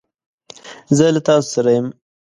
[0.97, 1.87] زه له تاسو سره یم.